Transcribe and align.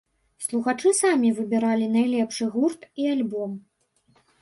Слухачы 0.45 0.93
самі 1.01 1.29
выбіралі 1.41 1.91
найлепшы 1.99 2.51
гурт 2.59 2.91
і 3.05 3.11
альбом. 3.15 3.51